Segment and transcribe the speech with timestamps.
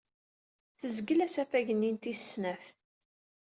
[0.79, 2.65] Tezgel asafag-nni n tis snat.